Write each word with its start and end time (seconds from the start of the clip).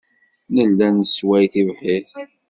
Nella 0.55 0.87
nessway 0.89 1.45
tibḥirt. 1.53 2.13